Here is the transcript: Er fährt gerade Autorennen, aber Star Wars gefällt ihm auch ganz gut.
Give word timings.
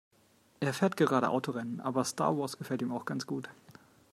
Er 0.61 0.73
fährt 0.73 0.97
gerade 0.97 1.29
Autorennen, 1.29 1.79
aber 1.79 2.03
Star 2.05 2.35
Wars 2.35 2.57
gefällt 2.57 2.81
ihm 2.81 2.91
auch 2.91 3.05
ganz 3.05 3.27
gut. 3.27 3.49